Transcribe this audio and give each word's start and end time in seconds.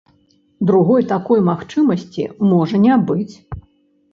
Другой 0.69 1.01
такой 1.11 1.43
магчымасці 1.49 2.25
можа 2.55 2.75
не 2.87 2.99
быць. 3.11 3.35